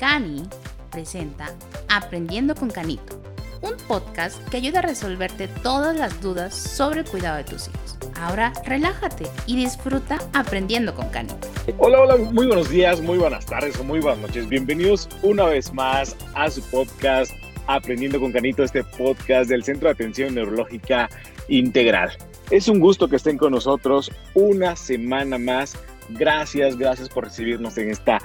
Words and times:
Cani 0.00 0.44
presenta 0.90 1.54
Aprendiendo 1.90 2.54
con 2.54 2.70
Canito, 2.70 3.20
un 3.60 3.76
podcast 3.86 4.42
que 4.48 4.56
ayuda 4.56 4.78
a 4.78 4.82
resolverte 4.82 5.46
todas 5.46 5.94
las 5.94 6.22
dudas 6.22 6.54
sobre 6.54 7.00
el 7.00 7.06
cuidado 7.06 7.36
de 7.36 7.44
tus 7.44 7.68
hijos. 7.68 7.98
Ahora 8.18 8.54
relájate 8.64 9.26
y 9.44 9.56
disfruta 9.56 10.18
aprendiendo 10.32 10.94
con 10.94 11.10
Canito. 11.10 11.46
Hola, 11.76 12.00
hola, 12.00 12.16
muy 12.16 12.46
buenos 12.46 12.70
días, 12.70 13.02
muy 13.02 13.18
buenas 13.18 13.44
tardes 13.44 13.78
o 13.78 13.84
muy 13.84 14.00
buenas 14.00 14.20
noches. 14.20 14.48
Bienvenidos 14.48 15.06
una 15.20 15.44
vez 15.44 15.70
más 15.74 16.16
a 16.32 16.48
su 16.48 16.62
podcast 16.70 17.34
Aprendiendo 17.66 18.18
con 18.18 18.32
Canito, 18.32 18.64
este 18.64 18.82
podcast 18.82 19.50
del 19.50 19.64
Centro 19.64 19.88
de 19.88 19.92
Atención 19.92 20.34
Neurológica 20.34 21.10
Integral. 21.48 22.10
Es 22.50 22.68
un 22.68 22.80
gusto 22.80 23.06
que 23.06 23.16
estén 23.16 23.36
con 23.36 23.52
nosotros 23.52 24.10
una 24.32 24.76
semana 24.76 25.36
más. 25.36 25.76
Gracias, 26.08 26.78
gracias 26.78 27.10
por 27.10 27.24
recibirnos 27.24 27.76
en 27.76 27.90
esta 27.90 28.18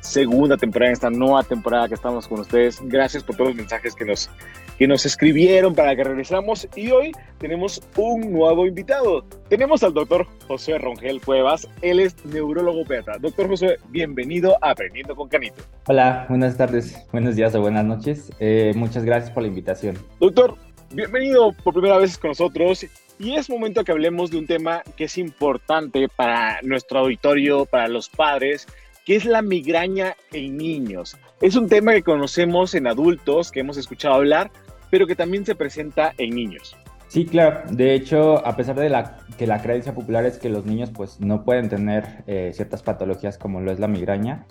segunda 0.00 0.56
temporada, 0.56 0.92
esta 0.92 1.10
nueva 1.10 1.42
temporada 1.42 1.88
que 1.88 1.94
estamos 1.94 2.26
con 2.26 2.40
ustedes. 2.40 2.80
Gracias 2.82 3.22
por 3.22 3.36
todos 3.36 3.50
los 3.50 3.56
mensajes 3.56 3.94
que 3.94 4.04
nos, 4.04 4.30
que 4.78 4.86
nos 4.86 5.06
escribieron 5.06 5.74
para 5.74 5.94
que 5.94 6.04
regresamos. 6.04 6.68
Y 6.74 6.90
hoy 6.90 7.12
tenemos 7.38 7.82
un 7.96 8.32
nuevo 8.32 8.66
invitado. 8.66 9.24
Tenemos 9.48 9.82
al 9.82 9.94
doctor 9.94 10.26
José 10.48 10.78
Rongel 10.78 11.20
Cuevas. 11.20 11.68
Él 11.82 12.00
es 12.00 12.24
neurólogo 12.24 12.84
pediatra. 12.84 13.18
Doctor 13.18 13.48
José, 13.48 13.78
bienvenido 13.88 14.56
a 14.60 14.70
Aprendiendo 14.70 15.14
con 15.14 15.28
Canito. 15.28 15.62
Hola, 15.86 16.26
buenas 16.28 16.56
tardes, 16.56 17.06
buenos 17.12 17.36
días 17.36 17.54
o 17.54 17.60
buenas 17.60 17.84
noches. 17.84 18.32
Eh, 18.40 18.72
muchas 18.76 19.04
gracias 19.04 19.30
por 19.30 19.42
la 19.42 19.48
invitación. 19.48 19.98
Doctor, 20.18 20.56
bienvenido 20.92 21.52
por 21.64 21.74
primera 21.74 21.98
vez 21.98 22.16
con 22.18 22.30
nosotros. 22.30 22.86
Y 23.18 23.34
es 23.34 23.50
momento 23.50 23.84
que 23.84 23.92
hablemos 23.92 24.30
de 24.30 24.38
un 24.38 24.46
tema 24.46 24.82
que 24.96 25.04
es 25.04 25.18
importante 25.18 26.08
para 26.08 26.58
nuestro 26.62 27.00
auditorio, 27.00 27.66
para 27.66 27.86
los 27.86 28.08
padres, 28.08 28.66
que 29.10 29.16
es 29.16 29.24
la 29.24 29.42
migraña 29.42 30.14
en 30.30 30.56
niños. 30.56 31.18
Es 31.40 31.56
un 31.56 31.68
tema 31.68 31.94
que 31.94 32.04
conocemos 32.04 32.76
en 32.76 32.86
adultos, 32.86 33.50
que 33.50 33.58
hemos 33.58 33.76
escuchado 33.76 34.14
hablar, 34.14 34.52
pero 34.88 35.04
que 35.08 35.16
también 35.16 35.44
se 35.44 35.56
presenta 35.56 36.14
en 36.16 36.32
niños. 36.32 36.76
Sí, 37.08 37.26
claro. 37.26 37.62
De 37.72 37.92
hecho, 37.92 38.46
a 38.46 38.54
pesar 38.54 38.76
de 38.76 39.04
que 39.36 39.48
la 39.48 39.60
creencia 39.60 39.96
popular 39.96 40.26
es 40.26 40.38
que 40.38 40.48
los 40.48 40.64
niños 40.64 40.92
pues, 40.94 41.18
no 41.18 41.42
pueden 41.42 41.68
tener 41.68 42.22
eh, 42.28 42.52
ciertas 42.54 42.84
patologías 42.84 43.36
como 43.36 43.60
lo 43.60 43.72
es 43.72 43.80
la 43.80 43.88
migraña, 43.88 44.46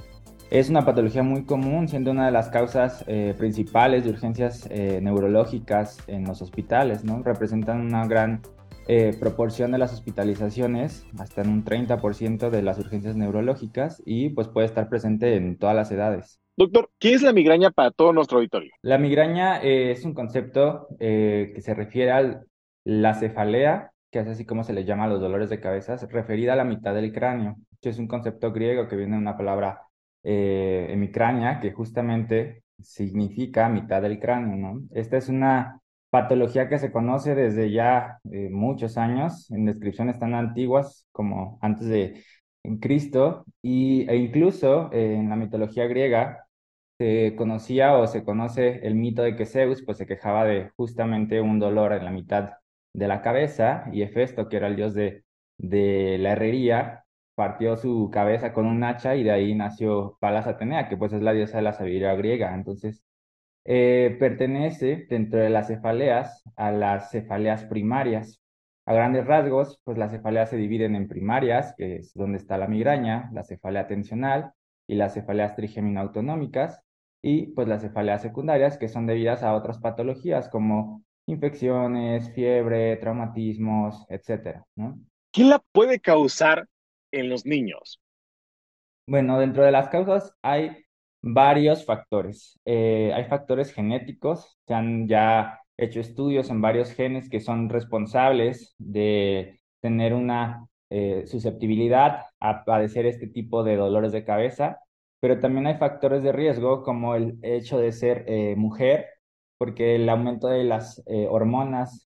es 0.52 0.70
una 0.70 0.84
patología 0.84 1.24
muy 1.24 1.46
común, 1.46 1.88
siendo 1.88 2.12
una 2.12 2.26
de 2.26 2.34
las 2.34 2.50
causas 2.50 3.06
eh, 3.08 3.34
principales 3.38 4.04
de 4.04 4.10
urgencias 4.10 4.68
eh, 4.70 5.00
neurológicas 5.02 6.00
en 6.08 6.26
los 6.26 6.42
hospitales, 6.42 7.06
¿no? 7.06 7.24
Representan 7.24 7.80
una 7.80 8.06
gran 8.08 8.42
eh, 8.92 9.16
proporción 9.20 9.72
de 9.72 9.78
las 9.78 9.94
hospitalizaciones, 9.94 11.06
hasta 11.20 11.44
en 11.44 11.50
un 11.50 11.64
30% 11.64 12.50
de 12.50 12.64
las 12.64 12.80
urgencias 12.80 13.16
neurológicas 13.16 14.02
y 14.04 14.30
pues 14.30 14.48
puede 14.48 14.66
estar 14.66 14.90
presente 14.90 15.36
en 15.36 15.60
todas 15.60 15.76
las 15.76 15.92
edades. 15.92 16.42
Doctor, 16.58 16.90
¿qué 16.98 17.14
es 17.14 17.22
la 17.22 17.32
migraña 17.32 17.70
para 17.70 17.92
todo 17.92 18.14
nuestro 18.14 18.40
auditorio? 18.40 18.72
La 18.82 18.98
migraña 18.98 19.62
eh, 19.62 19.92
es 19.92 20.06
un 20.06 20.16
concepto 20.16 20.88
eh, 21.00 21.52
que 21.54 21.62
se 21.62 21.76
refiere 21.76 22.10
a 22.10 22.42
la 22.84 23.14
cefalea, 23.14 23.92
que 24.10 24.22
es 24.22 24.28
así 24.28 24.44
como 24.44 24.64
se 24.64 24.74
le 24.74 24.86
llama 24.86 25.04
a 25.04 25.10
los 25.10 25.22
dolores 25.22 25.52
de 25.52 25.60
cabeza, 25.60 25.96
referida 26.10 26.54
a 26.54 26.56
la 26.56 26.66
mitad 26.66 26.96
del 26.96 27.14
cráneo. 27.14 27.58
Es 27.84 28.00
un 28.00 28.08
concepto 28.08 28.52
griego 28.52 28.88
que 28.88 28.96
viene 28.96 29.18
de 29.18 29.22
una 29.22 29.38
palabra 29.38 29.84
hemicrania, 30.24 31.60
que 31.60 31.74
justamente 31.74 32.64
significa 32.82 33.70
mitad 33.70 34.02
del 34.02 34.20
cráneo, 34.20 34.56
¿no? 34.56 34.82
Esta 34.92 35.18
es 35.18 35.30
una 35.30 35.80
patología 36.10 36.70
que 36.70 36.80
se 36.80 36.92
conoce 36.92 37.36
desde 37.36 37.72
ya 37.72 38.20
eh, 38.32 38.50
muchos 38.52 38.98
años, 38.98 39.50
en 39.52 39.66
descripciones 39.66 40.20
tan 40.20 40.34
antiguas 40.34 41.08
como 41.12 41.60
antes 41.62 41.88
de 41.88 42.24
Cristo, 42.82 43.46
y, 43.62 44.10
e 44.10 44.16
incluso 44.18 44.92
eh, 44.92 45.16
en 45.16 45.30
la 45.30 45.36
mitología 45.36 45.88
griega 45.88 46.46
se 46.98 47.36
conocía 47.38 47.98
o 47.98 48.08
se 48.08 48.24
conoce 48.24 48.86
el 48.86 48.96
mito 48.96 49.22
de 49.24 49.36
que 49.36 49.46
Zeus 49.46 49.84
pues 49.84 49.98
se 49.98 50.06
quejaba 50.06 50.46
de 50.46 50.70
justamente 50.76 51.42
un 51.42 51.60
dolor 51.60 51.94
en 51.94 52.06
la 52.06 52.12
mitad 52.12 52.54
de 52.94 53.08
la 53.08 53.22
cabeza 53.22 53.86
y 53.94 54.02
Hefesto, 54.04 54.50
que 54.50 54.58
era 54.58 54.68
el 54.68 54.76
dios 54.76 54.94
de, 54.94 55.24
de 55.58 56.18
la 56.20 56.34
herrería, 56.34 57.06
partió 57.36 57.78
su 57.78 58.10
cabeza 58.12 58.54
con 58.54 58.66
un 58.66 58.84
hacha 58.84 59.16
y 59.16 59.24
de 59.24 59.32
ahí 59.32 59.56
nació 59.56 60.18
Palas 60.20 60.48
Atenea, 60.48 60.90
que 60.90 60.98
pues 60.98 61.14
es 61.14 61.22
la 61.22 61.34
diosa 61.34 61.58
de 61.58 61.64
la 61.64 61.74
sabiduría 61.74 62.14
griega. 62.16 62.54
Entonces, 62.54 63.04
eh, 63.66 64.16
pertenece 64.20 65.06
dentro 65.10 65.40
de 65.40 65.50
las 65.50 65.68
cefaleas 65.68 66.44
a 66.56 66.72
las 66.72 67.12
cefaleas 67.12 67.66
primarias. 67.66 68.42
A 68.86 68.94
grandes 68.94 69.26
rasgos, 69.26 69.80
pues 69.84 69.98
las 69.98 70.12
cefaleas 70.12 70.50
se 70.50 70.58
dividen 70.58 70.96
en 70.96 71.08
primarias, 71.08 71.76
que 71.78 71.98
es 71.98 72.14
donde 72.14 72.38
está 72.38 72.58
la 72.58 72.68
migraña, 72.68 73.30
la 73.34 73.44
cefalea 73.44 73.88
tensional 73.88 74.54
y 74.88 74.96
las 74.96 75.14
cefaleas 75.14 75.56
trigeminautonómicas, 75.56 76.82
y 77.22 77.48
pues 77.48 77.68
las 77.68 77.82
cefaleas 77.82 78.22
secundarias, 78.22 78.78
que 78.78 78.88
son 78.88 79.06
debidas 79.06 79.44
a 79.44 79.54
otras 79.54 79.78
patologías 79.80 80.50
como 80.50 81.04
infecciones, 81.28 82.34
fiebre, 82.34 82.98
traumatismos, 82.98 84.06
etcétera, 84.10 84.66
¿no? 84.76 85.00
¿Qué 85.32 85.44
la 85.44 85.64
puede 85.72 86.00
causar 86.00 86.68
en 87.12 87.30
los 87.30 87.46
niños? 87.46 88.02
Bueno, 89.06 89.40
dentro 89.40 89.64
de 89.64 89.72
las 89.72 89.90
causas 89.90 90.34
hay 90.42 90.86
varios 91.22 91.86
factores. 91.86 92.60
Eh, 92.66 93.12
hay 93.14 93.26
factores 93.26 93.74
genéticos, 93.74 94.58
se 94.68 94.74
han 94.74 95.08
ya 95.08 95.60
hecho 95.78 96.00
estudios 96.00 96.50
en 96.50 96.62
varios 96.62 96.92
genes 96.92 97.30
que 97.30 97.40
son 97.40 97.70
responsables 97.70 98.76
de 98.78 99.60
tener 99.82 100.14
una 100.14 100.68
eh, 100.90 101.24
susceptibilidad 101.28 102.26
a 102.40 102.66
padecer 102.66 103.06
este 103.06 103.28
tipo 103.28 103.64
de 103.64 103.76
dolores 103.78 104.12
de 104.12 104.26
cabeza, 104.26 104.80
pero 105.20 105.40
también 105.40 105.68
hay 105.68 105.76
factores 105.78 106.24
de 106.24 106.32
riesgo 106.32 106.84
como 106.84 107.16
el 107.16 107.38
hecho 107.44 107.78
de 107.80 107.92
ser 107.92 108.26
eh, 108.28 108.56
mujer, 108.58 109.08
porque 109.58 109.96
el 109.96 110.08
aumento 110.10 110.48
de 110.48 110.64
las 110.64 111.04
hormonas 111.30 112.10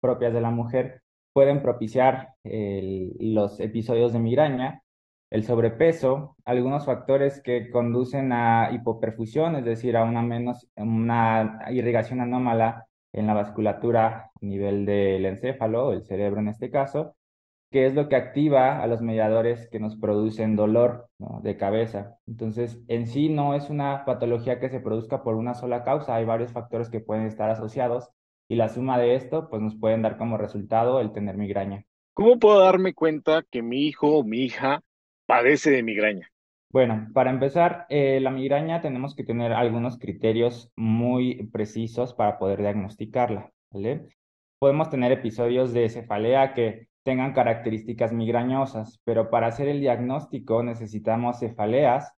propias 0.00 0.32
de 0.34 0.40
la 0.40 0.50
mujer 0.50 1.02
pueden 1.32 1.62
propiciar 1.62 2.34
los 2.42 3.60
episodios 3.60 4.12
de 4.12 4.18
migraña 4.18 4.82
el 5.30 5.44
sobrepeso, 5.44 6.36
algunos 6.44 6.86
factores 6.86 7.40
que 7.42 7.70
conducen 7.70 8.32
a 8.32 8.70
hipoperfusión, 8.72 9.56
es 9.56 9.64
decir, 9.64 9.96
a 9.96 10.04
una, 10.04 10.22
menos, 10.22 10.68
una 10.76 11.60
irrigación 11.70 12.20
anómala 12.20 12.86
en 13.12 13.26
la 13.26 13.34
vasculatura 13.34 14.30
a 14.34 14.46
nivel 14.46 14.86
del 14.86 15.26
encéfalo, 15.26 15.92
el 15.92 16.04
cerebro 16.04 16.40
en 16.40 16.48
este 16.48 16.70
caso, 16.70 17.14
que 17.70 17.86
es 17.86 17.94
lo 17.94 18.08
que 18.08 18.16
activa 18.16 18.82
a 18.82 18.86
los 18.86 19.02
mediadores 19.02 19.68
que 19.70 19.80
nos 19.80 19.96
producen 19.96 20.56
dolor 20.56 21.08
de 21.42 21.56
cabeza. 21.58 22.16
Entonces, 22.26 22.80
en 22.88 23.06
sí 23.06 23.28
no 23.28 23.54
es 23.54 23.68
una 23.68 24.06
patología 24.06 24.58
que 24.58 24.70
se 24.70 24.80
produzca 24.80 25.22
por 25.22 25.34
una 25.34 25.54
sola 25.54 25.84
causa, 25.84 26.14
hay 26.14 26.24
varios 26.24 26.52
factores 26.52 26.88
que 26.88 27.00
pueden 27.00 27.26
estar 27.26 27.50
asociados 27.50 28.10
y 28.48 28.56
la 28.56 28.70
suma 28.70 28.98
de 28.98 29.14
esto 29.14 29.50
pues 29.50 29.60
nos 29.60 29.76
pueden 29.76 30.00
dar 30.00 30.16
como 30.16 30.38
resultado 30.38 31.00
el 31.00 31.12
tener 31.12 31.36
migraña. 31.36 31.84
¿Cómo 32.14 32.38
puedo 32.38 32.60
darme 32.60 32.94
cuenta 32.94 33.44
que 33.50 33.62
mi 33.62 33.86
hijo 33.86 34.16
o 34.16 34.24
mi 34.24 34.38
hija 34.38 34.82
padece 35.28 35.70
de 35.70 35.82
migraña? 35.82 36.32
Bueno, 36.70 37.08
para 37.12 37.30
empezar, 37.30 37.84
eh, 37.90 38.18
la 38.20 38.30
migraña 38.30 38.80
tenemos 38.80 39.14
que 39.14 39.24
tener 39.24 39.52
algunos 39.52 39.98
criterios 39.98 40.72
muy 40.74 41.48
precisos 41.52 42.14
para 42.14 42.38
poder 42.38 42.60
diagnosticarla. 42.60 43.52
Podemos 44.58 44.88
tener 44.88 45.12
episodios 45.12 45.72
de 45.72 45.88
cefalea 45.90 46.54
que 46.54 46.88
tengan 47.04 47.34
características 47.34 48.12
migrañosas, 48.12 49.00
pero 49.04 49.30
para 49.30 49.48
hacer 49.48 49.68
el 49.68 49.80
diagnóstico 49.80 50.62
necesitamos 50.62 51.40
cefaleas 51.40 52.12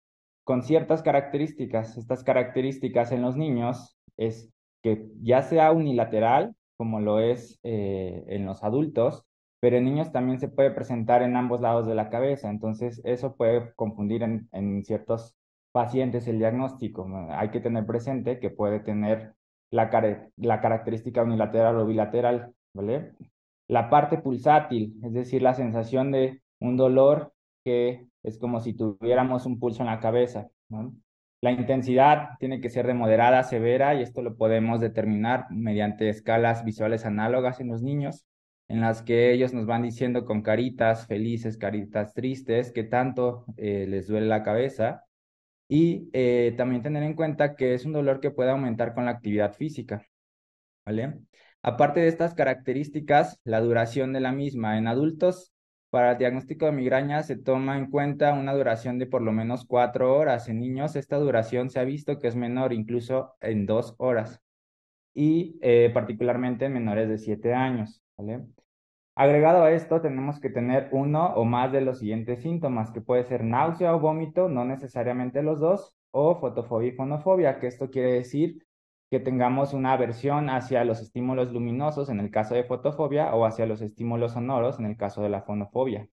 con 0.44 0.62
ciertas 0.62 1.02
características. 1.02 1.96
Estas 1.96 2.22
características 2.22 3.10
en 3.12 3.22
los 3.22 3.36
niños 3.36 3.98
es 4.18 4.50
que 4.82 5.06
ya 5.22 5.42
sea 5.42 5.72
unilateral, 5.72 6.54
como 6.76 7.00
lo 7.00 7.20
es 7.20 7.58
eh, 7.62 8.24
en 8.28 8.44
los 8.44 8.62
adultos, 8.62 9.24
pero 9.60 9.76
en 9.76 9.84
niños 9.84 10.12
también 10.12 10.38
se 10.40 10.48
puede 10.48 10.70
presentar 10.70 11.22
en 11.22 11.36
ambos 11.36 11.60
lados 11.60 11.86
de 11.86 11.94
la 11.94 12.10
cabeza, 12.10 12.50
entonces 12.50 13.00
eso 13.04 13.36
puede 13.36 13.72
confundir 13.74 14.22
en, 14.22 14.48
en 14.52 14.84
ciertos 14.84 15.36
pacientes 15.72 16.26
el 16.28 16.38
diagnóstico. 16.38 17.08
Hay 17.30 17.50
que 17.50 17.60
tener 17.60 17.86
presente 17.86 18.38
que 18.38 18.50
puede 18.50 18.80
tener 18.80 19.34
la, 19.70 19.90
la 20.36 20.60
característica 20.60 21.22
unilateral 21.22 21.76
o 21.76 21.86
bilateral, 21.86 22.54
¿vale? 22.74 23.12
La 23.68 23.90
parte 23.90 24.18
pulsátil, 24.18 24.98
es 25.04 25.12
decir, 25.12 25.42
la 25.42 25.54
sensación 25.54 26.10
de 26.10 26.40
un 26.60 26.76
dolor 26.76 27.32
que 27.64 28.06
es 28.22 28.38
como 28.38 28.60
si 28.60 28.74
tuviéramos 28.74 29.46
un 29.46 29.58
pulso 29.58 29.82
en 29.82 29.88
la 29.88 30.00
cabeza, 30.00 30.48
La 31.40 31.52
intensidad 31.52 32.30
tiene 32.40 32.60
que 32.60 32.70
ser 32.70 32.86
de 32.86 32.94
moderada 32.94 33.40
a 33.40 33.44
severa 33.44 33.94
y 33.94 34.02
esto 34.02 34.22
lo 34.22 34.36
podemos 34.36 34.80
determinar 34.80 35.46
mediante 35.50 36.08
escalas 36.08 36.64
visuales 36.64 37.04
análogas 37.06 37.60
en 37.60 37.68
los 37.68 37.82
niños 37.82 38.26
en 38.68 38.80
las 38.80 39.02
que 39.02 39.32
ellos 39.32 39.52
nos 39.54 39.66
van 39.66 39.82
diciendo 39.82 40.24
con 40.24 40.42
caritas 40.42 41.06
felices, 41.06 41.56
caritas 41.56 42.14
tristes, 42.14 42.72
que 42.72 42.84
tanto 42.84 43.44
eh, 43.56 43.86
les 43.88 44.06
duele 44.06 44.26
la 44.26 44.42
cabeza. 44.42 45.04
Y 45.68 46.08
eh, 46.12 46.54
también 46.56 46.82
tener 46.82 47.02
en 47.02 47.14
cuenta 47.14 47.54
que 47.56 47.74
es 47.74 47.84
un 47.84 47.92
dolor 47.92 48.20
que 48.20 48.30
puede 48.30 48.50
aumentar 48.50 48.94
con 48.94 49.04
la 49.06 49.12
actividad 49.12 49.54
física. 49.54 50.06
¿Vale? 50.84 51.18
Aparte 51.62 52.00
de 52.00 52.08
estas 52.08 52.34
características, 52.34 53.40
la 53.44 53.60
duración 53.60 54.12
de 54.12 54.20
la 54.20 54.32
misma 54.32 54.78
en 54.78 54.86
adultos 54.88 55.52
Para 55.90 56.12
el 56.12 56.18
diagnóstico 56.18 56.66
de 56.66 56.72
migraña 56.72 57.22
se 57.22 57.36
toma 57.36 57.78
en 57.78 57.90
cuenta 57.90 58.34
una 58.34 58.54
duración 58.54 58.98
de 58.98 59.06
por 59.06 59.22
lo 59.22 59.32
menos 59.32 59.64
cuatro 59.66 60.16
horas. 60.16 60.48
En 60.48 60.60
niños 60.60 60.96
esta 60.96 61.16
duración 61.16 61.70
se 61.70 61.80
ha 61.80 61.84
visto 61.84 62.18
que 62.18 62.28
es 62.28 62.36
menor, 62.36 62.72
incluso 62.72 63.34
en 63.40 63.66
dos 63.66 63.94
horas, 63.98 64.40
y 65.14 65.58
eh, 65.62 65.90
particularmente 65.94 66.66
en 66.66 66.74
menores 66.74 67.08
de 67.08 67.18
siete 67.18 67.54
años. 67.54 68.02
¿Vale? 68.18 68.46
Agregado 69.14 69.64
a 69.64 69.72
esto, 69.72 70.00
tenemos 70.00 70.38
que 70.38 70.50
tener 70.50 70.88
uno 70.92 71.34
o 71.34 71.44
más 71.44 71.72
de 71.72 71.80
los 71.80 71.98
siguientes 71.98 72.42
síntomas, 72.42 72.92
que 72.92 73.00
puede 73.00 73.24
ser 73.24 73.42
náusea 73.42 73.94
o 73.94 74.00
vómito, 74.00 74.48
no 74.48 74.64
necesariamente 74.64 75.42
los 75.42 75.58
dos, 75.58 75.96
o 76.12 76.36
fotofobia 76.36 76.90
y 76.90 76.92
fonofobia, 76.92 77.58
que 77.58 77.66
esto 77.66 77.90
quiere 77.90 78.12
decir 78.12 78.64
que 79.10 79.20
tengamos 79.20 79.72
una 79.72 79.92
aversión 79.92 80.50
hacia 80.50 80.84
los 80.84 81.00
estímulos 81.00 81.50
luminosos 81.52 82.10
en 82.10 82.20
el 82.20 82.30
caso 82.30 82.54
de 82.54 82.64
fotofobia 82.64 83.34
o 83.34 83.46
hacia 83.46 83.66
los 83.66 83.80
estímulos 83.80 84.32
sonoros 84.32 84.78
en 84.78 84.86
el 84.86 84.96
caso 84.96 85.22
de 85.22 85.30
la 85.30 85.42
fonofobia. 85.42 86.08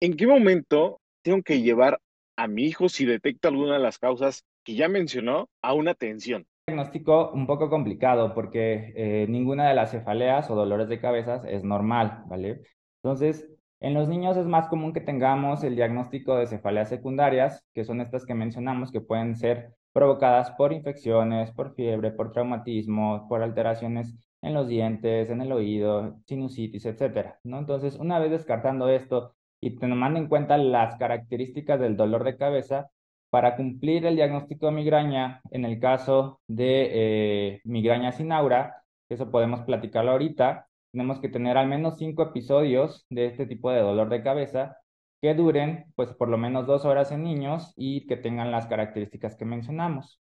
¿En 0.00 0.16
qué 0.16 0.26
momento 0.26 1.00
tengo 1.22 1.42
que 1.42 1.60
llevar 1.60 2.00
a 2.36 2.48
mi 2.48 2.64
hijo 2.64 2.88
si 2.88 3.04
detecta 3.04 3.48
alguna 3.48 3.74
de 3.74 3.80
las 3.80 3.98
causas 3.98 4.44
que 4.64 4.74
ya 4.74 4.88
mencionó 4.88 5.48
a 5.62 5.74
una 5.74 5.90
atención? 5.90 6.46
Diagnóstico 6.68 7.30
un 7.32 7.46
poco 7.46 7.70
complicado 7.70 8.34
porque 8.34 8.92
eh, 8.94 9.26
ninguna 9.28 9.68
de 9.68 9.74
las 9.74 9.90
cefaleas 9.90 10.50
o 10.50 10.54
dolores 10.54 10.88
de 10.88 11.00
cabeza 11.00 11.42
es 11.48 11.64
normal, 11.64 12.24
¿vale? 12.26 12.62
Entonces, 13.02 13.48
en 13.80 13.94
los 13.94 14.08
niños 14.08 14.36
es 14.36 14.46
más 14.46 14.68
común 14.68 14.92
que 14.92 15.00
tengamos 15.00 15.64
el 15.64 15.76
diagnóstico 15.76 16.36
de 16.36 16.46
cefaleas 16.46 16.88
secundarias, 16.88 17.64
que 17.72 17.84
son 17.84 18.00
estas 18.00 18.26
que 18.26 18.34
mencionamos, 18.34 18.92
que 18.92 19.00
pueden 19.00 19.36
ser 19.36 19.74
provocadas 19.92 20.50
por 20.52 20.72
infecciones, 20.72 21.52
por 21.52 21.74
fiebre, 21.74 22.10
por 22.10 22.32
traumatismo, 22.32 23.26
por 23.28 23.42
alteraciones 23.42 24.14
en 24.42 24.54
los 24.54 24.68
dientes, 24.68 25.30
en 25.30 25.40
el 25.40 25.52
oído, 25.52 26.18
sinusitis, 26.26 26.84
etcétera, 26.84 27.38
¿no? 27.44 27.58
Entonces, 27.58 27.96
una 27.96 28.18
vez 28.18 28.30
descartando 28.30 28.88
esto 28.88 29.34
y 29.60 29.76
tomando 29.76 30.18
en 30.18 30.28
cuenta 30.28 30.58
las 30.58 30.96
características 30.96 31.80
del 31.80 31.96
dolor 31.96 32.24
de 32.24 32.36
cabeza, 32.36 32.90
para 33.30 33.56
cumplir 33.56 34.06
el 34.06 34.16
diagnóstico 34.16 34.66
de 34.66 34.72
migraña, 34.72 35.40
en 35.50 35.64
el 35.64 35.80
caso 35.80 36.40
de 36.46 36.88
eh, 36.92 37.60
migraña 37.64 38.12
sin 38.12 38.32
aura, 38.32 38.82
eso 39.08 39.30
podemos 39.30 39.62
platicarlo 39.62 40.12
ahorita, 40.12 40.68
tenemos 40.92 41.20
que 41.20 41.28
tener 41.28 41.56
al 41.56 41.68
menos 41.68 41.98
cinco 41.98 42.22
episodios 42.22 43.06
de 43.10 43.26
este 43.26 43.46
tipo 43.46 43.70
de 43.70 43.80
dolor 43.80 44.08
de 44.08 44.22
cabeza 44.22 44.78
que 45.20 45.34
duren 45.34 45.86
pues 45.96 46.12
por 46.12 46.28
lo 46.28 46.38
menos 46.38 46.66
dos 46.66 46.84
horas 46.84 47.12
en 47.12 47.24
niños 47.24 47.72
y 47.76 48.06
que 48.06 48.16
tengan 48.16 48.50
las 48.50 48.66
características 48.66 49.36
que 49.36 49.44
mencionamos. 49.44 50.20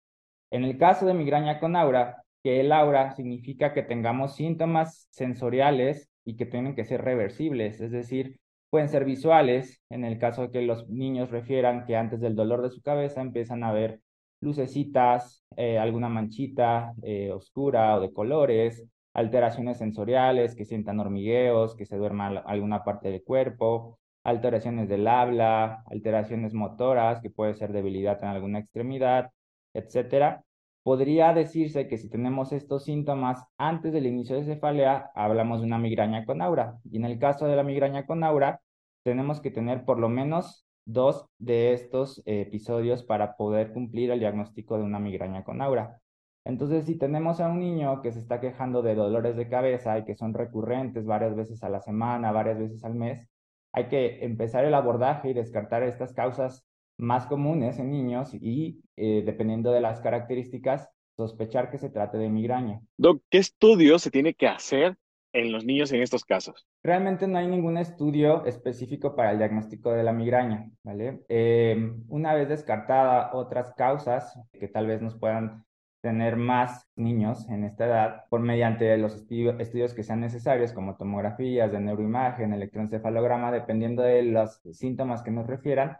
En 0.51 0.65
el 0.65 0.77
caso 0.77 1.06
de 1.06 1.13
migraña 1.13 1.59
con 1.59 1.75
aura, 1.75 2.24
que 2.44 2.59
el 2.59 2.71
aura 2.71 3.12
significa 3.12 3.74
que 3.74 3.83
tengamos 3.83 4.36
síntomas 4.36 5.07
sensoriales 5.12 6.09
y 6.25 6.36
que 6.36 6.45
tienen 6.45 6.75
que 6.75 6.86
ser 6.86 7.01
reversibles, 7.03 7.81
es 7.81 7.92
decir, 7.92 8.39
Pueden 8.72 8.90
ser 8.90 9.06
visuales, 9.06 9.84
en 9.90 10.06
el 10.06 10.18
caso 10.18 10.44
de 10.44 10.52
que 10.52 10.62
los 10.62 10.90
niños 10.90 11.30
refieran 11.30 11.86
que 11.86 11.98
antes 11.98 12.22
del 12.22 12.36
dolor 12.36 12.62
de 12.64 12.72
su 12.72 12.82
cabeza 12.82 13.22
empiezan 13.22 13.64
a 13.66 13.74
ver 13.74 14.00
lucecitas, 14.40 15.46
eh, 15.58 15.78
alguna 15.78 16.10
manchita 16.10 16.94
eh, 17.04 17.32
oscura 17.34 17.98
o 17.98 18.00
de 18.02 18.14
colores, 18.14 18.84
alteraciones 19.14 19.78
sensoriales, 19.78 20.56
que 20.56 20.66
sientan 20.66 21.02
hormigueos, 21.02 21.76
que 21.76 21.86
se 21.86 21.98
duerma 21.98 22.28
alguna 22.46 22.84
parte 22.86 23.12
del 23.12 23.24
cuerpo, 23.24 24.00
alteraciones 24.24 24.88
del 24.88 25.06
habla, 25.08 25.84
alteraciones 25.88 26.54
motoras, 26.54 27.22
que 27.22 27.30
puede 27.30 27.56
ser 27.56 27.74
debilidad 27.74 28.24
en 28.24 28.30
alguna 28.30 28.60
extremidad, 28.60 29.32
etcétera. 29.74 30.44
Podría 30.83 31.33
decirse 31.33 31.88
que 31.88 31.98
si 31.98 32.10
tenemos 32.10 32.51
estos 32.51 32.86
síntomas 32.86 33.44
antes 33.57 33.94
del 33.94 34.07
inicio 34.07 34.36
de 34.36 34.45
cefalea, 34.45 35.12
hablamos 35.13 35.62
de 35.62 35.68
una 35.68 35.78
migraña 35.78 36.25
con 36.25 36.42
aura. 36.42 36.80
Y 36.83 36.98
en 36.98 37.06
el 37.06 37.19
caso 37.19 37.45
de 37.45 37.56
la 37.56 37.63
migraña 37.63 38.07
con 38.07 38.24
aura, 38.24 38.62
tenemos 39.04 39.42
que 39.42 39.51
tener 39.51 39.86
por 39.86 40.00
lo 40.00 40.10
menos 40.10 40.66
dos 40.86 41.28
de 41.38 41.74
estos 41.74 42.24
episodios 42.25 43.04
para 43.04 43.36
poder 43.38 43.74
cumplir 43.74 44.10
el 44.10 44.19
diagnóstico 44.19 44.78
de 44.78 44.83
una 44.83 45.00
migraña 45.00 45.44
con 45.44 45.62
aura. 45.62 46.00
Entonces, 46.45 46.86
si 46.86 46.98
tenemos 46.98 47.39
a 47.39 47.48
un 47.50 47.60
niño 47.60 48.01
que 48.01 48.12
se 48.12 48.19
está 48.19 48.39
quejando 48.39 48.81
de 48.81 48.95
dolores 48.95 49.36
de 49.36 49.48
cabeza 49.48 50.00
y 50.00 50.06
que 50.06 50.16
son 50.16 50.34
recurrentes 50.34 51.06
varias 51.06 51.36
veces 51.36 51.63
a 51.63 51.69
la 51.69 51.81
semana, 51.81 52.31
varias 52.31 52.57
veces 52.57 52.84
al 52.84 52.95
mes, 52.95 53.30
hay 53.74 53.88
que 53.88 54.25
empezar 54.25 54.66
el 54.66 54.74
abordaje 54.74 55.30
y 55.30 55.34
descartar 55.34 55.84
estas 55.84 56.13
causas 56.13 56.66
más 57.01 57.25
comunes 57.25 57.80
en 57.80 57.92
niños 57.92 58.33
y, 58.33 58.81
eh, 58.95 59.24
dependiendo 59.25 59.71
de 59.71 59.81
las 59.81 60.00
características, 60.01 60.89
sospechar 61.18 61.69
que 61.69 61.77
se 61.77 61.89
trate 61.89 62.18
de 62.18 62.30
migraña. 62.30 62.80
Doc, 62.98 63.21
¿qué 63.30 63.39
estudio 63.39 64.00
se 64.00 64.12
tiene 64.12 64.33
que 64.33 64.48
hacer 64.48 64.95
en 65.33 65.51
los 65.51 65.65
niños 65.65 65.92
en 65.92 66.01
estos 66.01 66.24
casos? 66.24 66.68
Realmente 66.83 67.27
no 67.27 67.38
hay 67.38 67.48
ningún 67.48 67.77
estudio 67.77 68.45
específico 68.45 69.15
para 69.15 69.31
el 69.31 69.39
diagnóstico 69.39 69.92
de 69.92 70.03
la 70.03 70.13
migraña, 70.13 70.69
¿vale? 70.83 71.21
Eh, 71.27 71.92
una 72.07 72.33
vez 72.33 72.50
descartada 72.50 73.31
otras 73.33 73.74
causas 73.74 74.39
que 74.53 74.68
tal 74.68 74.88
vez 74.88 75.01
nos 75.01 75.18
puedan 75.18 75.65
tener 76.01 76.36
más 76.36 76.88
niños 76.95 77.48
en 77.50 77.63
esta 77.63 77.86
edad 77.86 78.25
por 78.30 78.42
mediante 78.42 78.98
los 78.98 79.15
estudios 79.15 79.94
que 79.94 80.03
sean 80.03 80.19
necesarios 80.19 80.74
como 80.74 80.98
tomografías 80.98 81.71
de 81.71 81.80
neuroimagen, 81.80 82.53
electroencefalograma, 82.53 83.51
dependiendo 83.51 84.01
de 84.01 84.24
los 84.24 84.59
síntomas 84.71 85.21
que 85.21 85.31
nos 85.31 85.45
refieran, 85.45 85.98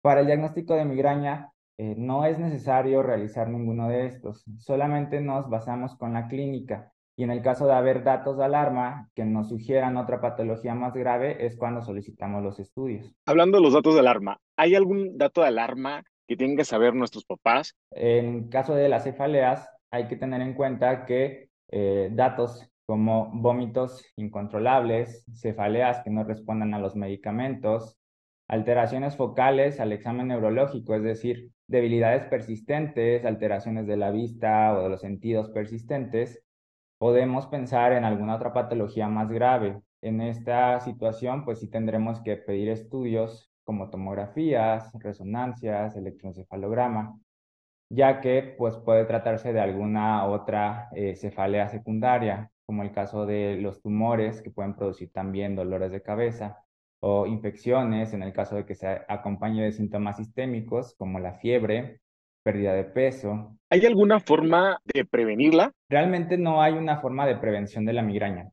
para 0.00 0.20
el 0.20 0.26
diagnóstico 0.26 0.74
de 0.74 0.84
migraña 0.84 1.52
eh, 1.76 1.94
no 1.96 2.24
es 2.24 2.38
necesario 2.38 3.02
realizar 3.02 3.48
ninguno 3.48 3.88
de 3.88 4.06
estos, 4.06 4.44
solamente 4.58 5.20
nos 5.20 5.48
basamos 5.48 5.96
con 5.96 6.12
la 6.12 6.28
clínica 6.28 6.92
y 7.18 7.24
en 7.24 7.30
el 7.32 7.42
caso 7.42 7.66
de 7.66 7.72
haber 7.72 8.04
datos 8.04 8.38
de 8.38 8.44
alarma 8.44 9.10
que 9.12 9.24
nos 9.24 9.48
sugieran 9.48 9.96
otra 9.96 10.20
patología 10.20 10.76
más 10.76 10.94
grave 10.94 11.44
es 11.44 11.56
cuando 11.56 11.82
solicitamos 11.82 12.44
los 12.44 12.60
estudios. 12.60 13.12
Hablando 13.26 13.58
de 13.58 13.64
los 13.64 13.74
datos 13.74 13.94
de 13.94 14.00
alarma, 14.00 14.38
¿hay 14.56 14.76
algún 14.76 15.18
dato 15.18 15.40
de 15.40 15.48
alarma 15.48 16.04
que 16.28 16.36
tienen 16.36 16.56
que 16.56 16.64
saber 16.64 16.94
nuestros 16.94 17.24
papás? 17.24 17.74
En 17.90 18.48
caso 18.48 18.76
de 18.76 18.88
las 18.88 19.02
cefaleas, 19.02 19.68
hay 19.90 20.06
que 20.06 20.14
tener 20.14 20.40
en 20.42 20.54
cuenta 20.54 21.06
que 21.06 21.48
eh, 21.70 22.08
datos 22.12 22.70
como 22.86 23.32
vómitos 23.34 24.04
incontrolables, 24.14 25.26
cefaleas 25.34 26.00
que 26.04 26.10
no 26.10 26.22
respondan 26.22 26.72
a 26.72 26.78
los 26.78 26.94
medicamentos, 26.94 27.97
alteraciones 28.48 29.16
focales 29.16 29.78
al 29.78 29.92
examen 29.92 30.28
neurológico, 30.28 30.94
es 30.94 31.02
decir, 31.02 31.52
debilidades 31.66 32.24
persistentes, 32.24 33.24
alteraciones 33.24 33.86
de 33.86 33.96
la 33.98 34.10
vista 34.10 34.72
o 34.74 34.82
de 34.82 34.88
los 34.88 35.02
sentidos 35.02 35.50
persistentes, 35.50 36.42
podemos 36.98 37.46
pensar 37.46 37.92
en 37.92 38.04
alguna 38.04 38.36
otra 38.36 38.52
patología 38.54 39.08
más 39.08 39.28
grave. 39.30 39.80
En 40.00 40.20
esta 40.22 40.80
situación, 40.80 41.44
pues 41.44 41.60
sí 41.60 41.68
tendremos 41.68 42.20
que 42.22 42.36
pedir 42.36 42.70
estudios 42.70 43.50
como 43.64 43.90
tomografías, 43.90 44.90
resonancias, 44.94 45.94
electroencefalograma, 45.94 47.18
ya 47.90 48.20
que 48.20 48.54
pues 48.56 48.76
puede 48.78 49.04
tratarse 49.04 49.52
de 49.52 49.60
alguna 49.60 50.26
otra 50.26 50.88
eh, 50.92 51.16
cefalea 51.16 51.68
secundaria, 51.68 52.50
como 52.64 52.82
el 52.82 52.92
caso 52.92 53.26
de 53.26 53.58
los 53.60 53.82
tumores 53.82 54.40
que 54.40 54.50
pueden 54.50 54.74
producir 54.74 55.12
también 55.12 55.54
dolores 55.54 55.90
de 55.92 56.02
cabeza 56.02 56.64
o 57.00 57.26
infecciones, 57.26 58.12
en 58.12 58.22
el 58.22 58.32
caso 58.32 58.56
de 58.56 58.66
que 58.66 58.74
se 58.74 59.02
acompañe 59.08 59.62
de 59.62 59.72
síntomas 59.72 60.16
sistémicos 60.16 60.94
como 60.96 61.18
la 61.18 61.34
fiebre, 61.34 62.00
pérdida 62.42 62.72
de 62.72 62.84
peso. 62.84 63.56
¿Hay 63.70 63.84
alguna 63.84 64.20
forma 64.20 64.80
de 64.94 65.04
prevenirla? 65.04 65.72
Realmente 65.88 66.38
no 66.38 66.62
hay 66.62 66.74
una 66.74 66.98
forma 66.98 67.26
de 67.26 67.36
prevención 67.36 67.84
de 67.84 67.92
la 67.92 68.02
migraña. 68.02 68.50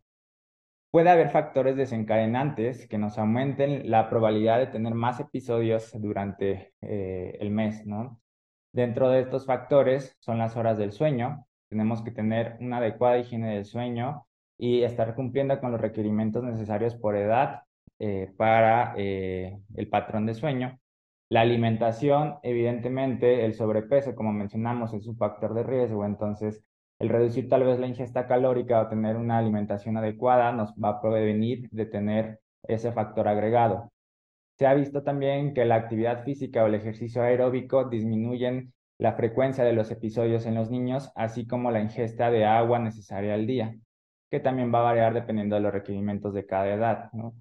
Puede 0.91 1.09
haber 1.09 1.29
factores 1.29 1.75
desencadenantes 1.75 2.87
que 2.87 2.97
nos 2.97 3.17
aumenten 3.17 3.89
la 3.89 4.09
probabilidad 4.09 4.59
de 4.59 4.67
tener 4.67 4.93
más 4.93 5.19
episodios 5.19 5.91
durante 5.93 6.73
eh, 6.81 7.37
el 7.39 7.51
mes, 7.51 7.85
¿no? 7.85 8.21
Dentro 8.71 9.09
de 9.09 9.21
estos 9.21 9.45
factores 9.45 10.15
son 10.19 10.37
las 10.37 10.55
horas 10.55 10.77
del 10.77 10.91
sueño. 10.91 11.45
Tenemos 11.69 12.01
que 12.01 12.11
tener 12.11 12.57
una 12.59 12.77
adecuada 12.77 13.17
higiene 13.17 13.55
del 13.55 13.65
sueño 13.65 14.25
y 14.57 14.83
estar 14.83 15.15
cumpliendo 15.15 15.59
con 15.59 15.71
los 15.71 15.81
requerimientos 15.81 16.43
necesarios 16.43 16.95
por 16.95 17.17
edad 17.17 17.64
eh, 17.99 18.33
para 18.37 18.93
eh, 18.97 19.59
el 19.75 19.89
patrón 19.89 20.25
de 20.25 20.33
sueño. 20.33 20.79
La 21.29 21.41
alimentación, 21.41 22.37
evidentemente, 22.43 23.45
el 23.45 23.53
sobrepeso, 23.55 24.15
como 24.15 24.31
mencionamos, 24.31 24.93
es 24.93 25.07
un 25.07 25.17
factor 25.17 25.53
de 25.53 25.63
riesgo, 25.63 26.05
entonces 26.05 26.63
el 26.99 27.09
reducir 27.09 27.49
tal 27.49 27.63
vez 27.63 27.79
la 27.79 27.87
ingesta 27.87 28.25
calórica 28.27 28.81
o 28.81 28.87
tener 28.87 29.17
una 29.17 29.37
alimentación 29.37 29.97
adecuada 29.97 30.51
nos 30.51 30.73
va 30.73 30.89
a 30.89 31.01
prevenir 31.01 31.69
de 31.71 31.85
tener 31.85 32.39
ese 32.63 32.91
factor 32.91 33.27
agregado. 33.27 33.91
Se 34.57 34.65
ha 34.67 34.73
visto 34.73 35.03
también 35.03 35.53
que 35.53 35.65
la 35.65 35.75
actividad 35.75 36.23
física 36.23 36.63
o 36.63 36.67
el 36.67 36.75
ejercicio 36.75 37.21
aeróbico 37.21 37.85
disminuyen 37.85 38.73
la 38.97 39.13
frecuencia 39.13 39.65
de 39.65 39.73
los 39.73 39.91
episodios 39.91 40.45
en 40.45 40.55
los 40.55 40.71
niños, 40.71 41.11
así 41.15 41.45
como 41.45 41.71
la 41.71 41.81
ingesta 41.81 42.31
de 42.31 42.45
agua 42.45 42.79
necesaria 42.79 43.33
al 43.33 43.45
día, 43.45 43.75
que 44.31 44.39
también 44.39 44.73
va 44.73 44.79
a 44.79 44.83
variar 44.83 45.13
dependiendo 45.13 45.55
de 45.55 45.61
los 45.61 45.73
requerimientos 45.73 46.33
de 46.33 46.45
cada 46.45 46.73
edad. 46.73 47.09
¿no? 47.11 47.33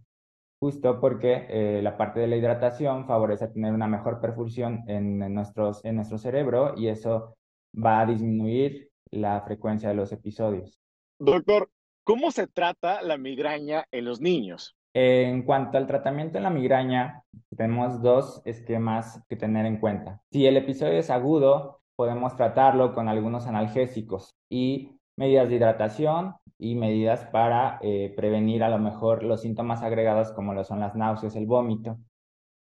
Justo 0.64 0.98
porque 0.98 1.46
eh, 1.50 1.82
la 1.82 1.98
parte 1.98 2.20
de 2.20 2.26
la 2.26 2.36
hidratación 2.36 3.06
favorece 3.06 3.48
tener 3.48 3.74
una 3.74 3.86
mejor 3.86 4.18
perfusión 4.18 4.82
en, 4.86 5.18
nuestros, 5.34 5.84
en 5.84 5.96
nuestro 5.96 6.16
cerebro 6.16 6.72
y 6.74 6.88
eso 6.88 7.36
va 7.74 8.00
a 8.00 8.06
disminuir 8.06 8.88
la 9.10 9.42
frecuencia 9.42 9.90
de 9.90 9.94
los 9.94 10.10
episodios. 10.10 10.80
Doctor, 11.18 11.68
¿cómo 12.02 12.30
se 12.30 12.46
trata 12.46 13.02
la 13.02 13.18
migraña 13.18 13.84
en 13.92 14.06
los 14.06 14.22
niños? 14.22 14.74
En 14.94 15.42
cuanto 15.42 15.76
al 15.76 15.86
tratamiento 15.86 16.38
en 16.38 16.44
la 16.44 16.50
migraña, 16.50 17.22
tenemos 17.54 18.00
dos 18.00 18.40
esquemas 18.46 19.22
que 19.28 19.36
tener 19.36 19.66
en 19.66 19.76
cuenta. 19.76 20.22
Si 20.32 20.46
el 20.46 20.56
episodio 20.56 20.94
es 20.94 21.10
agudo, 21.10 21.82
podemos 21.94 22.36
tratarlo 22.36 22.94
con 22.94 23.10
algunos 23.10 23.46
analgésicos 23.46 24.34
y 24.48 24.98
medidas 25.16 25.48
de 25.48 25.56
hidratación 25.56 26.34
y 26.58 26.74
medidas 26.74 27.26
para 27.26 27.78
eh, 27.82 28.12
prevenir 28.16 28.62
a 28.62 28.68
lo 28.68 28.78
mejor 28.78 29.22
los 29.22 29.42
síntomas 29.42 29.82
agregados 29.82 30.32
como 30.32 30.54
lo 30.54 30.64
son 30.64 30.80
las 30.80 30.94
náuseas, 30.94 31.36
el 31.36 31.46
vómito. 31.46 31.98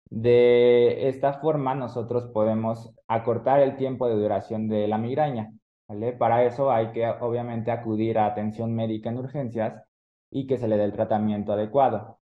De 0.09 1.09
esta 1.09 1.33
forma 1.33 1.75
nosotros 1.75 2.27
podemos 2.33 2.93
acortar 3.07 3.59
el 3.59 3.75
tiempo 3.75 4.07
de 4.07 4.15
duración 4.15 4.67
de 4.69 4.87
la 4.87 4.97
migraña. 4.97 5.51
¿vale? 5.87 6.13
Para 6.13 6.43
eso 6.45 6.71
hay 6.71 6.91
que 6.91 7.07
obviamente 7.07 7.71
acudir 7.71 8.17
a 8.17 8.27
atención 8.27 8.73
médica 8.73 9.09
en 9.09 9.17
urgencias 9.17 9.83
y 10.31 10.47
que 10.47 10.57
se 10.57 10.67
le 10.67 10.77
dé 10.77 10.85
el 10.85 10.93
tratamiento 10.93 11.53
adecuado. 11.53 12.19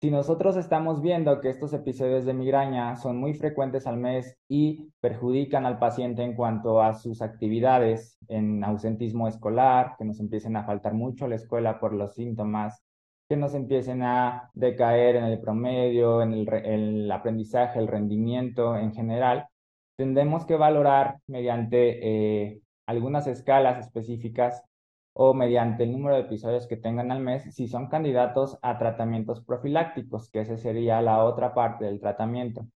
Si 0.00 0.10
nosotros 0.10 0.56
estamos 0.56 1.02
viendo 1.02 1.42
que 1.42 1.50
estos 1.50 1.74
episodios 1.74 2.24
de 2.24 2.32
migraña 2.32 2.96
son 2.96 3.18
muy 3.18 3.34
frecuentes 3.34 3.86
al 3.86 3.98
mes 3.98 4.34
y 4.48 4.90
perjudican 5.00 5.66
al 5.66 5.78
paciente 5.78 6.22
en 6.22 6.34
cuanto 6.34 6.80
a 6.80 6.94
sus 6.94 7.20
actividades 7.20 8.16
en 8.28 8.64
ausentismo 8.64 9.28
escolar, 9.28 9.96
que 9.98 10.06
nos 10.06 10.18
empiecen 10.18 10.56
a 10.56 10.64
faltar 10.64 10.94
mucho 10.94 11.28
la 11.28 11.34
escuela 11.34 11.78
por 11.78 11.92
los 11.92 12.14
síntomas, 12.14 12.82
que 13.28 13.36
nos 13.36 13.52
empiecen 13.52 14.02
a 14.02 14.50
decaer 14.54 15.16
en 15.16 15.24
el 15.24 15.38
promedio, 15.38 16.22
en 16.22 16.32
el, 16.32 17.12
aprendizaje, 17.12 17.78
el 17.78 17.86
rendimiento 17.86 18.76
en 18.78 18.94
general, 18.94 19.48
tendremos 19.98 20.46
que 20.46 20.56
valorar 20.56 21.18
mediante 21.26 22.48
eh, 22.48 22.62
algunas 22.86 23.26
escalas 23.26 23.78
específicas 23.84 24.64
o 25.12 25.34
mediante 25.34 25.84
el 25.84 25.92
número 25.92 26.16
de 26.16 26.22
episodios 26.22 26.66
que 26.66 26.76
tengan 26.76 27.10
al 27.10 27.20
mes 27.20 27.54
si 27.54 27.68
son 27.68 27.88
candidatos 27.88 28.58
a 28.62 28.78
tratamientos 28.78 29.42
profilácticos, 29.44 30.30
que 30.30 30.40
esa 30.40 30.56
sería 30.56 31.02
la 31.02 31.24
otra 31.24 31.54
parte 31.54 31.84
del 31.84 32.00
tratamiento. 32.00 32.66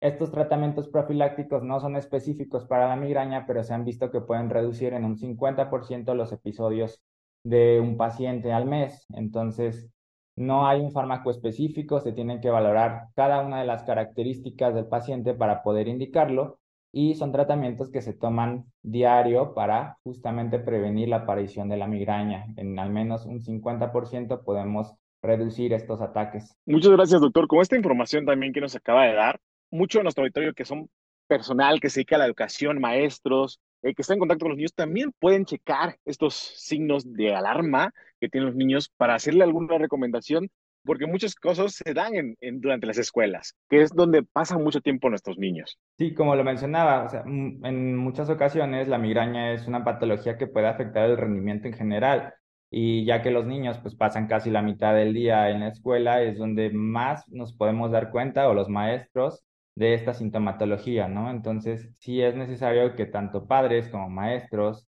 Estos 0.00 0.30
tratamientos 0.30 0.88
profilácticos 0.88 1.62
no 1.62 1.80
son 1.80 1.96
específicos 1.96 2.66
para 2.66 2.88
la 2.88 2.96
migraña, 2.96 3.46
pero 3.46 3.64
se 3.64 3.74
han 3.74 3.84
visto 3.84 4.10
que 4.10 4.20
pueden 4.20 4.50
reducir 4.50 4.92
en 4.92 5.04
un 5.04 5.16
50% 5.16 6.14
los 6.14 6.32
episodios 6.32 7.02
de 7.44 7.80
un 7.80 7.96
paciente 7.96 8.52
al 8.52 8.66
mes. 8.66 9.06
Entonces, 9.14 9.90
no 10.36 10.66
hay 10.66 10.80
un 10.80 10.92
fármaco 10.92 11.30
específico, 11.30 12.00
se 12.00 12.12
tienen 12.12 12.40
que 12.40 12.50
valorar 12.50 13.08
cada 13.14 13.40
una 13.40 13.60
de 13.60 13.66
las 13.66 13.84
características 13.84 14.74
del 14.74 14.86
paciente 14.86 15.32
para 15.34 15.62
poder 15.62 15.88
indicarlo 15.88 16.58
y 16.98 17.14
son 17.14 17.30
tratamientos 17.30 17.90
que 17.90 18.00
se 18.00 18.14
toman 18.14 18.64
diario 18.82 19.52
para 19.52 19.98
justamente 20.02 20.58
prevenir 20.58 21.10
la 21.10 21.16
aparición 21.16 21.68
de 21.68 21.76
la 21.76 21.86
migraña. 21.86 22.46
En 22.56 22.78
al 22.78 22.88
menos 22.88 23.26
un 23.26 23.42
50% 23.42 24.42
podemos 24.42 24.94
reducir 25.20 25.74
estos 25.74 26.00
ataques. 26.00 26.56
Muchas 26.64 26.92
gracias, 26.92 27.20
doctor. 27.20 27.48
Con 27.48 27.60
esta 27.60 27.76
información 27.76 28.24
también 28.24 28.54
que 28.54 28.62
nos 28.62 28.74
acaba 28.74 29.04
de 29.04 29.12
dar, 29.12 29.38
mucho 29.70 29.98
de 29.98 30.04
nuestro 30.04 30.22
auditorio 30.22 30.54
que 30.54 30.64
son 30.64 30.88
personal 31.26 31.80
que 31.80 31.90
se 31.90 32.00
dedica 32.00 32.16
a 32.16 32.20
la 32.20 32.26
educación, 32.26 32.80
maestros, 32.80 33.60
eh, 33.82 33.94
que 33.94 34.00
están 34.00 34.14
en 34.14 34.20
contacto 34.20 34.44
con 34.44 34.52
los 34.52 34.56
niños, 34.56 34.72
también 34.72 35.12
pueden 35.18 35.44
checar 35.44 35.98
estos 36.06 36.32
signos 36.34 37.12
de 37.12 37.34
alarma 37.34 37.92
que 38.20 38.30
tienen 38.30 38.46
los 38.46 38.56
niños 38.56 38.90
para 38.96 39.16
hacerle 39.16 39.44
alguna 39.44 39.76
recomendación 39.76 40.48
porque 40.86 41.06
muchas 41.06 41.34
cosas 41.34 41.74
se 41.74 41.92
dan 41.92 42.36
durante 42.54 42.86
las 42.86 42.96
escuelas, 42.96 43.54
que 43.68 43.82
es 43.82 43.90
donde 43.90 44.22
pasan 44.22 44.64
mucho 44.64 44.80
tiempo 44.80 45.10
nuestros 45.10 45.36
niños. 45.36 45.78
Sí, 45.98 46.14
como 46.14 46.34
lo 46.34 46.44
mencionaba, 46.44 47.08
en 47.26 47.96
muchas 47.96 48.30
ocasiones 48.30 48.88
la 48.88 48.96
migraña 48.96 49.52
es 49.52 49.66
una 49.66 49.84
patología 49.84 50.38
que 50.38 50.46
puede 50.46 50.68
afectar 50.68 51.10
el 51.10 51.18
rendimiento 51.18 51.68
en 51.68 51.74
general. 51.74 52.32
Y 52.68 53.04
ya 53.04 53.22
que 53.22 53.30
los 53.30 53.46
niños 53.46 53.78
pues 53.78 53.94
pasan 53.94 54.26
casi 54.26 54.50
la 54.50 54.62
mitad 54.62 54.94
del 54.94 55.14
día 55.14 55.50
en 55.50 55.60
la 55.60 55.68
escuela, 55.68 56.22
es 56.22 56.36
donde 56.38 56.70
más 56.70 57.28
nos 57.28 57.52
podemos 57.52 57.92
dar 57.92 58.10
cuenta, 58.10 58.48
o 58.48 58.54
los 58.54 58.68
maestros, 58.68 59.44
de 59.76 59.94
esta 59.94 60.14
sintomatología, 60.14 61.06
¿no? 61.06 61.30
Entonces, 61.30 61.90
sí 61.98 62.22
es 62.22 62.34
necesario 62.34 62.96
que 62.96 63.06
tanto 63.06 63.46
padres 63.46 63.88
como 63.88 64.08
maestros 64.08 64.88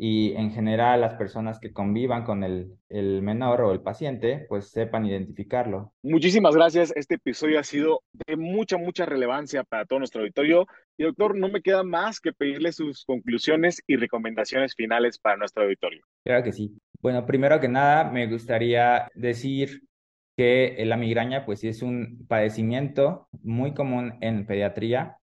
y 0.00 0.32
en 0.36 0.52
general 0.52 1.00
las 1.00 1.14
personas 1.14 1.58
que 1.58 1.72
convivan 1.72 2.22
con 2.22 2.44
el, 2.44 2.72
el, 2.88 3.20
menor 3.20 3.62
o 3.62 3.72
el 3.72 3.80
paciente, 3.80 4.46
pues 4.48 4.70
sepan 4.70 5.04
identificarlo. 5.04 5.92
Muchísimas 6.04 6.54
gracias. 6.54 6.92
Este 6.94 7.16
episodio 7.16 7.58
ha 7.58 7.64
sido 7.64 8.02
de 8.12 8.36
mucha, 8.36 8.78
mucha 8.78 9.06
relevancia 9.06 9.64
para 9.64 9.86
todo 9.86 9.98
nuestro 9.98 10.20
auditorio. 10.20 10.66
Y 10.96 11.02
doctor, 11.02 11.36
no 11.36 11.48
me 11.48 11.62
queda 11.62 11.82
más 11.82 12.20
que 12.20 12.32
pedirle 12.32 12.70
sus 12.70 13.04
conclusiones 13.04 13.82
y 13.88 13.96
recomendaciones 13.96 14.76
finales 14.76 15.18
para 15.18 15.36
nuestro 15.36 15.64
auditorio. 15.64 16.04
Claro 16.24 16.44
que 16.44 16.52
sí. 16.52 16.78
Bueno, 17.00 17.26
primero 17.26 17.58
que 17.58 17.68
nada, 17.68 18.04
me 18.04 18.28
gustaría 18.28 19.10
decir 19.16 19.82
que 20.36 20.76
la 20.86 20.96
migraña, 20.96 21.44
pues 21.44 21.58
sí 21.58 21.66
es 21.66 21.82
un 21.82 22.24
padecimiento 22.28 23.26
muy 23.42 23.74
común 23.74 24.16
en 24.20 24.46
pediatría 24.46 25.16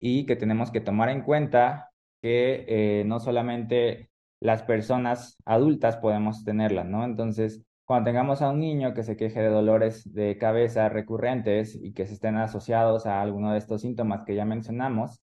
y 0.00 0.24
que 0.24 0.36
tenemos 0.36 0.70
que 0.70 0.80
tomar 0.80 1.10
en 1.10 1.20
cuenta 1.20 1.89
que 2.20 2.64
eh, 2.68 3.04
no 3.04 3.20
solamente 3.20 4.10
las 4.40 4.62
personas 4.62 5.36
adultas 5.44 5.96
podemos 5.96 6.44
tenerla, 6.44 6.84
¿no? 6.84 7.04
Entonces, 7.04 7.62
cuando 7.84 8.08
tengamos 8.08 8.40
a 8.40 8.50
un 8.50 8.60
niño 8.60 8.94
que 8.94 9.02
se 9.02 9.16
queje 9.16 9.40
de 9.40 9.48
dolores 9.48 10.12
de 10.12 10.38
cabeza 10.38 10.88
recurrentes 10.88 11.74
y 11.74 11.92
que 11.92 12.06
se 12.06 12.14
estén 12.14 12.36
asociados 12.36 13.06
a 13.06 13.20
alguno 13.20 13.52
de 13.52 13.58
estos 13.58 13.82
síntomas 13.82 14.24
que 14.24 14.34
ya 14.34 14.44
mencionamos, 14.44 15.20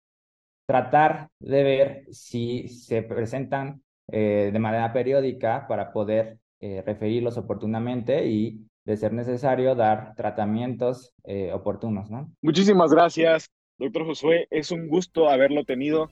tratar 0.67 1.31
de 1.41 1.63
ver 1.65 2.05
si 2.11 2.69
se 2.69 3.03
presentan 3.03 3.83
eh, 4.09 4.51
de 4.53 4.59
manera 4.59 4.93
periódica 4.93 5.67
para 5.67 5.93
poder 5.93 6.39
eh, 6.61 6.83
referirlos 6.85 7.39
oportunamente 7.39 8.27
y, 8.27 8.67
de 8.85 8.97
ser 8.97 9.13
necesario, 9.13 9.75
dar 9.75 10.15
tratamientos 10.17 11.15
oportunos, 11.53 12.11
¿no? 12.11 12.33
Muchísimas 12.43 12.93
gracias, 12.93 13.51
doctor 13.79 14.07
Josué. 14.07 14.49
Es 14.51 14.73
un 14.73 14.89
gusto 14.89 15.29
haberlo 15.29 15.65
tenido 15.65 16.09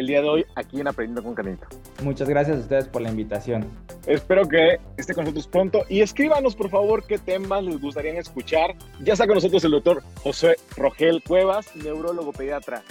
el 0.00 0.06
día 0.06 0.22
de 0.22 0.28
hoy 0.28 0.46
aquí 0.56 0.80
en 0.80 0.88
Aprendiendo 0.88 1.22
con 1.22 1.34
Canito. 1.34 1.66
Muchas 2.02 2.28
gracias 2.28 2.56
a 2.56 2.60
ustedes 2.60 2.88
por 2.88 3.02
la 3.02 3.10
invitación. 3.10 3.66
Espero 4.06 4.48
que 4.48 4.80
esté 4.96 5.14
con 5.14 5.24
nosotros 5.24 5.46
pronto 5.46 5.84
y 5.88 6.00
escríbanos 6.00 6.56
por 6.56 6.70
favor 6.70 7.04
qué 7.06 7.18
temas 7.18 7.62
les 7.62 7.80
gustaría 7.80 8.18
escuchar. 8.18 8.74
Ya 9.02 9.12
está 9.12 9.26
con 9.26 9.36
nosotros 9.36 9.62
el 9.64 9.72
doctor 9.72 10.02
José 10.22 10.56
Rogel 10.76 11.22
Cuevas, 11.22 11.74
neurólogo 11.76 12.32
pediatra. 12.32 12.82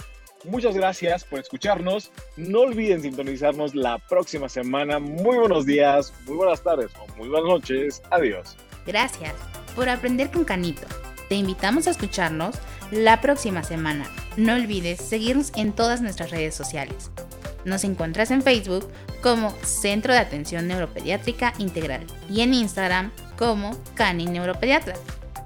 Muchas 0.44 0.74
gracias 0.74 1.24
por 1.24 1.40
escucharnos. 1.40 2.12
No 2.36 2.60
olviden 2.60 3.02
sintonizarnos 3.02 3.74
la 3.74 3.98
próxima 3.98 4.48
semana. 4.48 4.98
Muy 4.98 5.36
buenos 5.36 5.66
días, 5.66 6.14
muy 6.26 6.36
buenas 6.36 6.62
tardes 6.62 6.90
o 6.98 7.16
muy 7.16 7.28
buenas 7.28 7.48
noches. 7.48 8.02
Adiós. 8.10 8.56
Gracias 8.86 9.34
por 9.74 9.88
aprender 9.88 10.30
con 10.30 10.44
Canito. 10.44 10.86
Te 11.28 11.34
invitamos 11.34 11.86
a 11.86 11.90
escucharnos 11.90 12.56
la 12.90 13.20
próxima 13.20 13.62
semana. 13.62 14.06
No 14.40 14.54
olvides 14.54 15.02
seguirnos 15.02 15.52
en 15.54 15.74
todas 15.74 16.00
nuestras 16.00 16.30
redes 16.30 16.54
sociales. 16.54 17.10
Nos 17.66 17.84
encuentras 17.84 18.30
en 18.30 18.40
Facebook 18.40 18.88
como 19.22 19.50
Centro 19.62 20.14
de 20.14 20.18
Atención 20.18 20.66
Neuropediátrica 20.66 21.52
Integral 21.58 22.06
y 22.30 22.40
en 22.40 22.54
Instagram 22.54 23.12
como 23.36 23.76
Cani 23.92 24.24
Neuropediatra. 24.24 24.94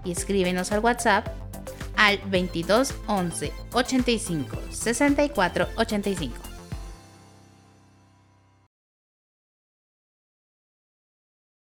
Y 0.05 0.13
escríbenos 0.13 0.71
al 0.71 0.79
WhatsApp 0.79 1.27
al 1.97 2.21
22 2.27 2.95
11 3.09 3.53
85 3.73 4.59
64 4.71 5.69
85. 5.75 6.54